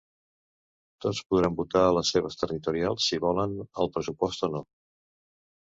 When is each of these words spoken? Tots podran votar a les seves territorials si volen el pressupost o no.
Tots 1.05 1.19
podran 1.33 1.57
votar 1.59 1.83
a 1.83 1.91
les 1.97 2.13
seves 2.17 2.39
territorials 2.45 3.11
si 3.11 3.21
volen 3.29 3.55
el 3.85 3.93
pressupost 3.99 4.51
o 4.51 4.53
no. 4.59 4.67